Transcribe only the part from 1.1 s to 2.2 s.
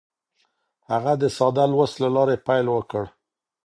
د ساده لوست له